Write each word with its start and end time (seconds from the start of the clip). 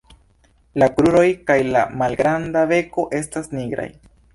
La 0.83 0.87
kruroj 0.95 1.27
kaj 1.51 1.59
la 1.77 1.85
malgranda 2.03 2.67
beko 2.77 3.09
estas 3.23 3.57
nigraj. 3.59 3.93